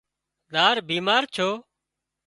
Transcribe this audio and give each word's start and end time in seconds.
زار 0.53 0.77
بيمار 0.87 1.21
ڇو 1.35 1.49